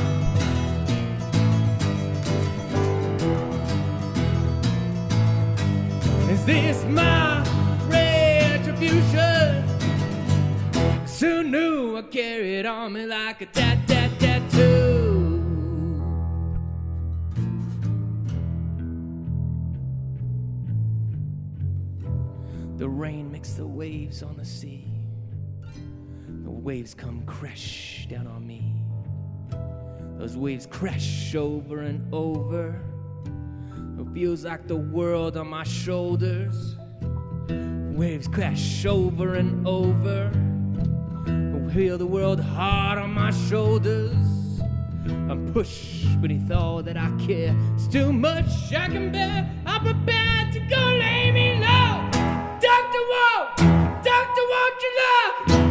[6.43, 7.40] Is this my
[7.86, 9.64] retribution?
[11.07, 15.38] Soon knew I carried on me like a tat tat tattoo.
[22.76, 24.88] The rain makes the waves on the sea.
[26.43, 28.74] The waves come crash down on me.
[30.18, 32.91] Those waves crash over and over.
[34.15, 36.77] Feels like the world on my shoulders.
[37.97, 40.31] Waves crash over and over.
[41.73, 44.15] Feel the world hard on my shoulders.
[45.07, 47.57] I'm pushed beneath all that I care.
[47.75, 49.51] It's too much I can bear.
[49.65, 52.11] I'm prepared to go lay me low.
[52.61, 53.57] Doctor, won't,
[54.05, 55.62] doctor, won't you look?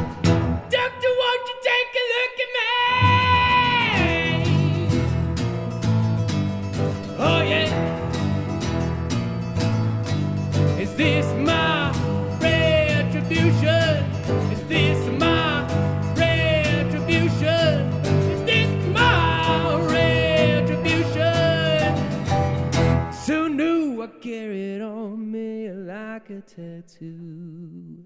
[26.21, 28.05] Like a tattoo.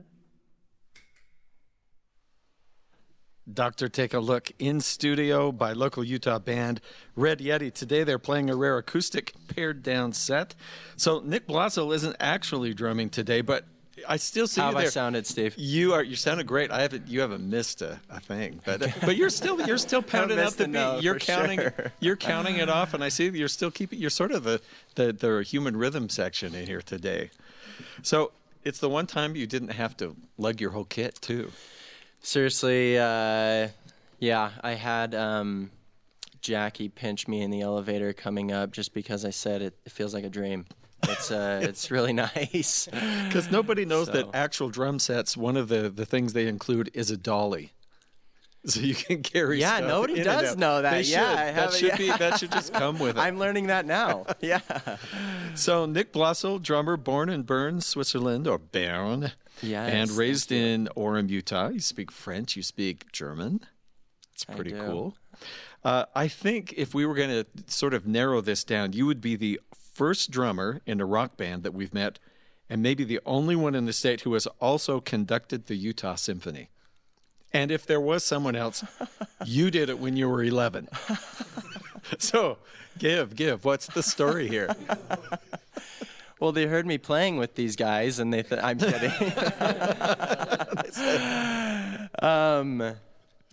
[3.52, 6.82] Doctor, take a look in studio by local Utah band
[7.16, 7.72] Red Yeti.
[7.72, 10.56] Today they're playing a rare acoustic pared down set.
[10.98, 13.66] So Nick Blassel isn't actually drumming today, but
[14.08, 15.54] I still see How you have I sounded, Steve?
[15.58, 16.72] You are you sounded great.
[16.72, 20.40] I haven't you haven't missed a, a thing, but but you're still you're still pounding
[20.40, 20.72] out the beat.
[20.72, 21.92] note, You're counting sure.
[22.00, 24.00] you're counting it off, and I see you're still keeping.
[24.00, 24.62] You're sort of the,
[24.96, 27.30] the the human rhythm section in here today.
[28.02, 28.32] So
[28.64, 31.52] it's the one time you didn't have to lug your whole kit too.
[32.22, 33.70] Seriously, uh,
[34.20, 35.70] yeah, I had um,
[36.42, 40.14] Jackie pinch me in the elevator coming up just because I said it, it feels
[40.14, 40.66] like a dream.
[41.04, 42.88] It's uh, it's really nice.
[42.88, 47.12] Because nobody knows that actual drum sets, one of the, the things they include is
[47.12, 47.74] a dolly.
[48.74, 50.92] So you can carry Yeah, nobody does know that.
[50.92, 51.56] They Yeah, should.
[51.56, 53.22] That should be that should just come with it.
[53.22, 54.26] I'm learning that now.
[54.42, 54.62] Yeah.
[55.54, 61.30] so Nick Blossel, drummer, born in Bern, Switzerland, or Bern, Yes, and raised in Orem,
[61.30, 61.70] Utah.
[61.70, 62.56] You speak French.
[62.56, 63.62] You speak German.
[64.34, 65.16] It's pretty cool.
[65.84, 69.22] Uh, I think if we were going to sort of narrow this down, you would
[69.22, 69.62] be the
[69.94, 72.18] first drummer in a rock band that we've met,
[72.70, 76.70] and maybe the only one in the state who has also conducted the Utah Symphony.
[77.56, 78.84] And if there was someone else,
[79.46, 80.90] you did it when you were 11.
[82.20, 82.58] so,
[82.98, 83.64] give, give.
[83.64, 84.76] What's the story here?
[86.42, 89.10] Well, they heard me playing with these guys, and they th- I'm kidding.
[92.22, 92.96] um,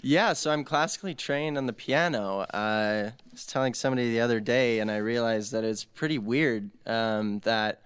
[0.03, 2.41] yeah, so I'm classically trained on the piano.
[2.41, 6.73] Uh, I was telling somebody the other day, and I realized that it's pretty weird
[6.85, 7.83] um, that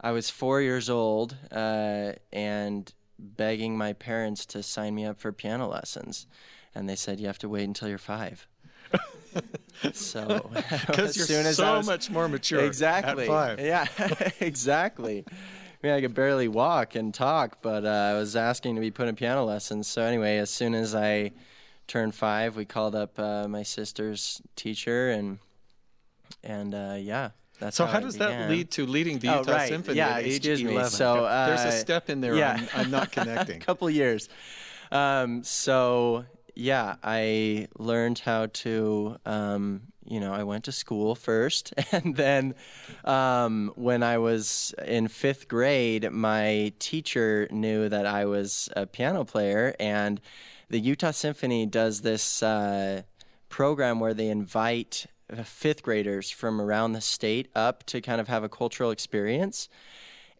[0.00, 5.32] I was four years old uh, and begging my parents to sign me up for
[5.32, 6.26] piano lessons,
[6.74, 8.46] and they said you have to wait until you're five.
[9.92, 10.50] so
[10.86, 13.26] Because as you're soon as so I was, much more mature Exactly.
[13.26, 13.86] Yeah,
[14.40, 15.24] exactly.
[15.28, 18.90] I mean, I could barely walk and talk, but uh, I was asking to be
[18.90, 19.86] put in piano lessons.
[19.86, 21.32] So anyway, as soon as I
[21.86, 25.38] turned five, we called up uh, my sister's teacher, and
[26.42, 29.38] and uh, yeah, that's So how, how it does that lead to leading the Oh,
[29.40, 29.68] Utah right.
[29.68, 30.72] Symphony Yeah, at age excuse me.
[30.72, 30.90] 11?
[30.90, 32.60] So, There's a uh, step in there yeah.
[32.74, 33.56] I'm, I'm not connecting.
[33.56, 34.28] A couple years.
[34.90, 39.16] Um, so yeah, I learned how to.
[39.24, 42.54] Um, you know, I went to school first, and then
[43.04, 49.24] um, when I was in fifth grade, my teacher knew that I was a piano
[49.26, 50.18] player, and
[50.70, 53.02] the Utah Symphony does this uh,
[53.50, 55.10] program where they invite uh,
[55.44, 59.68] fifth graders from around the state up to kind of have a cultural experience.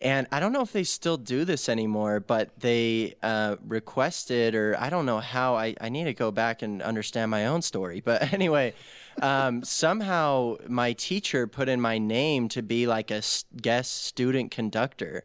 [0.00, 4.76] And I don't know if they still do this anymore, but they uh, requested, or
[4.78, 8.00] I don't know how, I, I need to go back and understand my own story.
[8.08, 8.74] But anyway,
[9.20, 13.22] um, somehow my teacher put in my name to be like a
[13.60, 15.24] guest student conductor.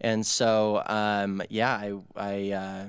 [0.00, 2.86] And so, um, yeah, I, I uh,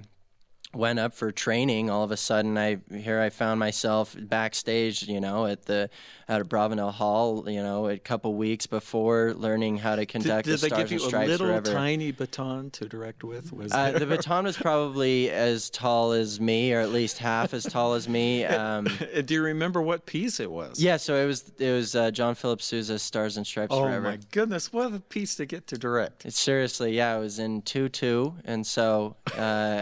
[0.75, 1.89] went up for training.
[1.89, 5.89] All of a sudden, I here I found myself backstage, you know, at the
[6.27, 10.57] at Abravanel Hall, you know, a couple weeks before learning how to Did, conduct did
[10.57, 11.71] the they Stars give you a little forever.
[11.71, 13.53] tiny baton to direct with?
[13.53, 17.63] Was Uh, the baton was probably as tall as me, or at least half as
[17.63, 18.43] tall as me.
[18.45, 18.87] Um,
[19.25, 20.81] Do you remember what piece it was?
[20.81, 24.07] yeah, so it was it was uh, John Philip Sousa's Stars and Stripes Oh Forever.
[24.07, 26.25] Oh my goodness, what a piece to get to direct.
[26.25, 29.37] It's seriously, yeah, it was in two two, and so uh,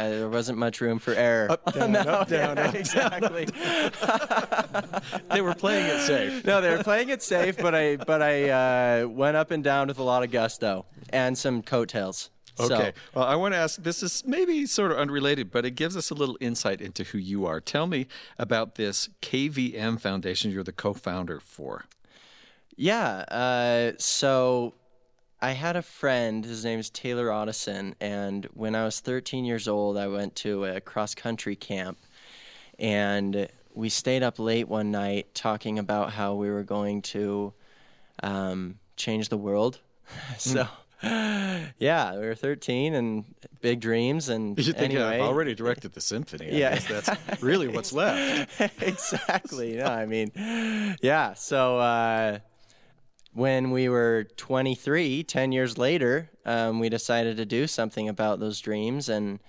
[0.09, 1.51] there wasn't much room for error.
[1.51, 3.47] Up, down, up, down, up, exactly.
[5.31, 6.32] They were playing it safe.
[6.45, 8.49] no, they were playing it safe, but I but I
[9.03, 12.29] uh, went up and down with a lot of gusto and some coattails.
[12.55, 12.93] So- Okay.
[13.15, 16.11] Well, I want to ask this is maybe sort of unrelated, but it gives us
[16.11, 17.59] a little insight into who you are.
[17.59, 18.05] Tell me
[18.37, 21.85] about this KVM Foundation you're the co founder for.
[22.75, 23.25] Yeah.
[23.27, 24.75] Uh, so
[25.41, 26.45] I had a friend.
[26.45, 30.65] His name is Taylor Otteson, and when I was 13 years old, I went to
[30.65, 31.97] a cross country camp,
[32.77, 37.53] and we stayed up late one night talking about how we were going to
[38.21, 39.79] um, change the world.
[40.37, 40.67] so.
[41.79, 43.25] Yeah, we were 13 and
[43.59, 46.47] big dreams and You think anyway, I've already directed the symphony.
[46.49, 46.69] I Yeah.
[46.79, 48.81] guess that's really what's left.
[48.81, 49.75] exactly.
[49.75, 50.31] No, I mean,
[51.01, 51.33] yeah.
[51.33, 52.39] So uh,
[53.33, 58.61] when we were 23, 10 years later, um, we decided to do something about those
[58.61, 59.09] dreams.
[59.09, 59.41] And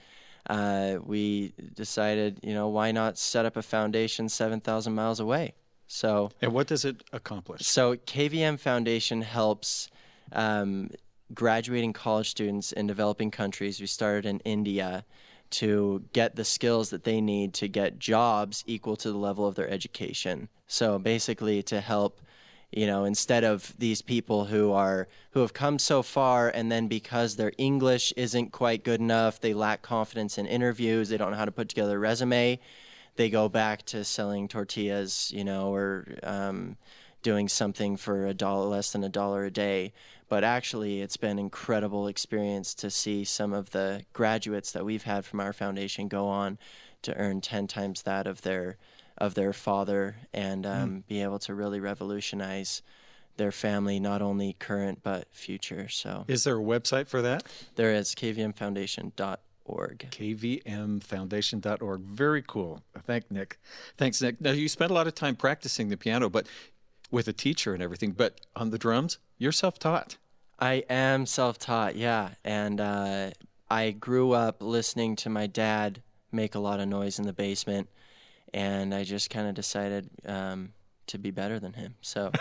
[0.51, 5.55] uh, we decided, you know, why not set up a foundation 7,000 miles away?
[5.87, 7.63] So, And what does it accomplish?
[7.67, 9.91] so KVM Foundation helps
[10.33, 10.91] um,
[11.33, 13.81] graduating college students in developing countries.
[13.81, 15.05] We started in India
[15.51, 19.55] to get the skills that they need to get jobs equal to the level of
[19.55, 20.49] their education.
[20.67, 22.21] So basically, to help.
[22.77, 26.89] You know, instead of these people who are who have come so far, and then
[26.89, 31.37] because their English isn't quite good enough, they lack confidence in interviews, they don't know
[31.37, 32.59] how to put together a resume,
[33.17, 36.77] they go back to selling tortillas, you know, or um,
[37.23, 39.93] doing something for a dollar less than a dollar a day.
[40.29, 45.25] But actually, it's been incredible experience to see some of the graduates that we've had
[45.25, 46.59] from our foundation go on
[47.03, 48.79] to earn ten times that of their
[49.19, 52.83] of their father and um, be able to really revolutionize
[53.37, 55.89] their family, not only current but future.
[55.89, 57.45] So Is there a website for that?
[57.77, 59.39] there is kvmfoundation.org.
[60.11, 62.01] kvmfoundation.org.
[62.01, 62.83] Very cool.
[63.07, 63.59] Thank Nick.
[63.97, 64.41] Thanks, Nick.
[64.41, 66.47] Now you spent a lot of time practicing the piano, but
[67.11, 68.13] with a teacher and everything.
[68.13, 70.17] But on the drums, you're self-taught.
[70.59, 72.31] I am self taught, yeah.
[72.45, 73.31] And uh,
[73.71, 77.89] I grew up listening to my dad make a lot of noise in the basement,
[78.55, 80.73] and I just kind of decided um,
[81.09, 81.97] to be better than him.
[82.01, 82.31] So,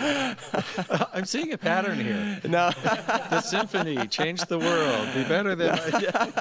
[0.00, 2.40] I'm seeing a pattern here.
[2.44, 2.70] no,
[3.30, 5.08] The symphony changed the world.
[5.12, 5.76] Be better than.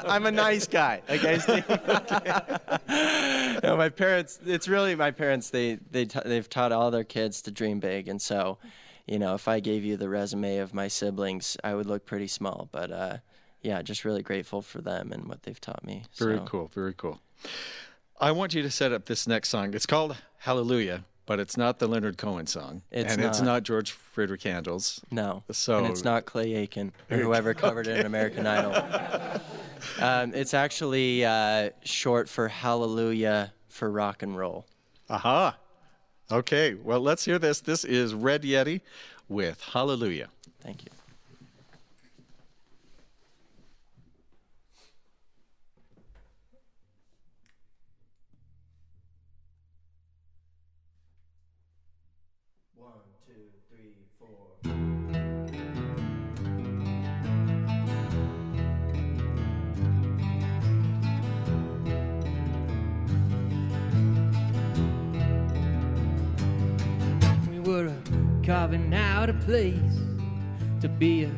[0.06, 1.02] I'm a nice guy.
[1.10, 1.64] Like I say.
[3.64, 4.40] no, my parents.
[4.46, 5.50] It's really my parents.
[5.50, 8.60] They they t- they've taught all their kids to dream big, and so,
[9.08, 12.28] you know, if I gave you the resume of my siblings, I would look pretty
[12.28, 12.70] small.
[12.72, 13.18] But uh,
[13.62, 16.04] yeah, just really grateful for them and what they've taught me.
[16.18, 16.44] Very so.
[16.46, 16.72] cool.
[16.74, 17.20] Very cool.
[18.20, 19.74] I want you to set up this next song.
[19.74, 23.46] It's called Hallelujah, but it's not the Leonard Cohen song, It's and it's not.
[23.46, 25.02] not George Frederick Handel's.
[25.12, 25.44] No.
[25.52, 28.74] So- and it's not Clay Aiken or whoever covered it in American Idol.
[30.02, 34.66] Um, it's actually uh, short for Hallelujah for rock and roll.
[35.10, 35.56] Aha.
[36.32, 36.74] Okay.
[36.74, 37.62] Well, let's hear this.
[37.62, 38.82] This is Red Yeti
[39.30, 40.30] with Hallelujah.
[40.62, 40.92] Thank you.
[68.48, 69.76] Carving out a place
[70.80, 71.32] to be a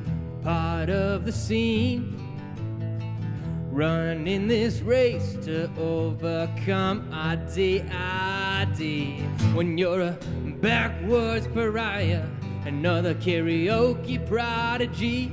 [0.44, 2.16] part of the scene.
[3.72, 7.80] Running this race to overcome ID.
[9.56, 10.20] When you're a
[10.62, 12.28] backwards pariah,
[12.66, 15.32] another karaoke prodigy.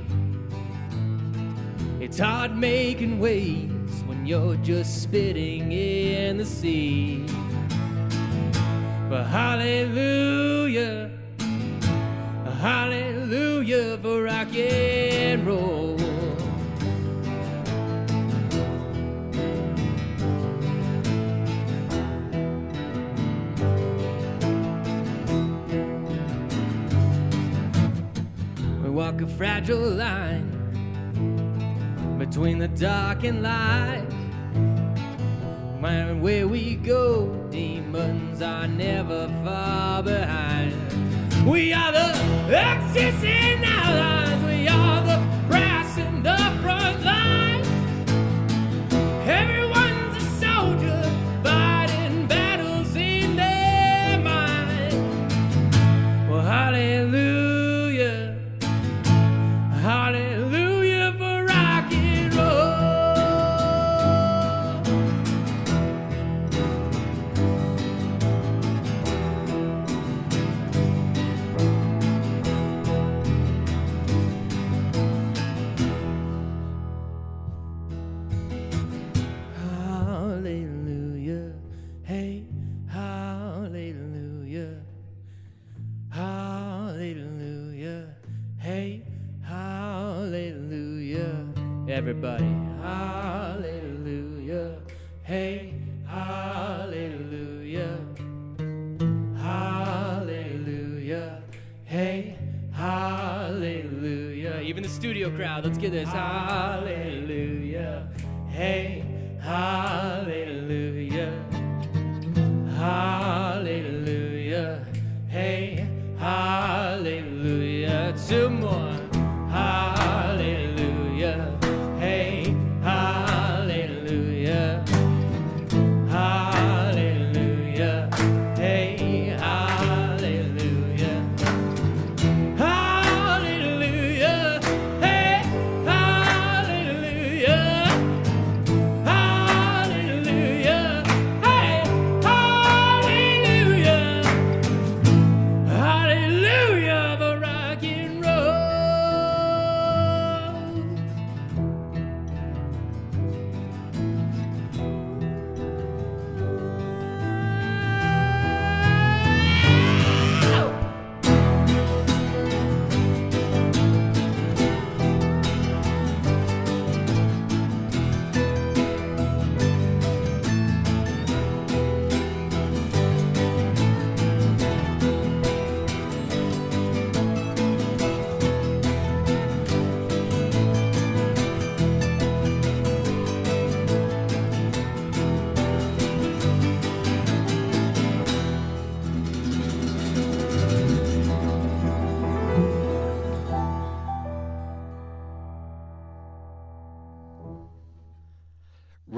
[1.99, 7.23] It's hard making waves when you're just spitting in the sea.
[9.09, 11.16] But hallelujah,
[12.57, 15.95] hallelujah for rock and roll.
[28.83, 30.47] We walk a fragile line
[32.17, 34.05] between the dark and light.
[36.19, 40.86] Where we go, demons are never far behind.
[41.47, 43.63] We are the axis in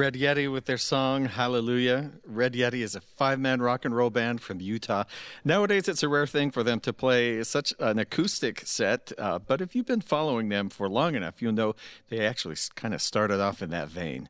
[0.10, 2.10] Red Yeti with their song Hallelujah.
[2.26, 5.04] Red Yeti is a five man rock and roll band from Utah.
[5.44, 9.60] Nowadays, it's a rare thing for them to play such an acoustic set, uh, but
[9.60, 11.76] if you've been following them for long enough, you'll know
[12.08, 14.30] they actually kind of started off in that vein.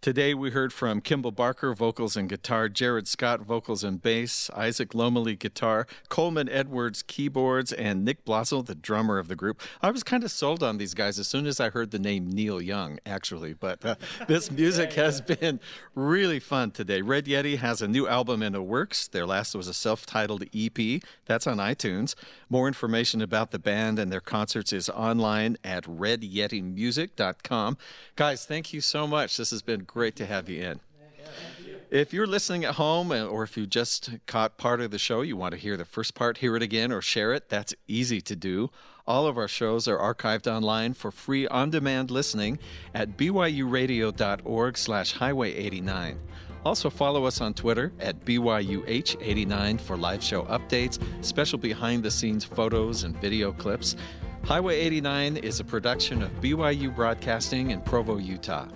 [0.00, 4.90] Today, we heard from Kimball Barker, vocals and guitar, Jared Scott, vocals and bass, Isaac
[4.90, 9.60] Lomeli, guitar, Coleman Edwards, keyboards, and Nick Blazel, the drummer of the group.
[9.82, 12.30] I was kind of sold on these guys as soon as I heard the name
[12.30, 13.96] Neil Young, actually, but uh,
[14.28, 15.58] this music has been
[15.96, 17.02] really fun today.
[17.02, 19.08] Red Yeti has a new album in the works.
[19.08, 21.02] Their last was a self titled EP.
[21.26, 22.14] That's on iTunes.
[22.48, 27.78] More information about the band and their concerts is online at redyetimusic.com.
[28.16, 29.36] Guys, thank you so much.
[29.36, 30.80] This has been great to have you in.
[31.90, 35.22] If you're listening at home uh, or if you just caught part of the show,
[35.22, 38.20] you want to hear the first part, hear it again, or share it, that's easy
[38.20, 38.70] to do.
[39.06, 42.58] All of our shows are archived online for free on-demand listening
[42.92, 46.18] at byuradio.org slash highway 89.
[46.64, 53.16] Also follow us on Twitter at BYUH89 for live show updates, special behind-the-scenes photos and
[53.20, 53.96] video clips.
[54.44, 58.66] Highway 89 is a production of BYU Broadcasting in Provo, Utah.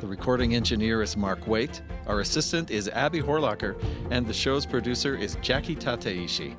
[0.00, 3.80] The recording engineer is Mark Waite, our assistant is Abby Horlocker,
[4.10, 6.56] and the show's producer is Jackie Tateishi.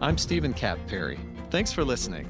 [0.00, 1.18] I'm Steven Kapp Perry.
[1.50, 2.28] Thanks for listening.